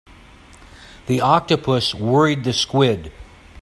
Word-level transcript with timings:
The 1.05 1.21
octopus 1.21 1.93
worried 1.93 2.43
the 2.43 2.53
squid. 2.53 3.11